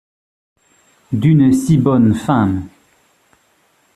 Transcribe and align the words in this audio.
d’une 1.11 1.53
si 1.53 1.77
bonne 1.77 2.15
femme? 2.15 2.67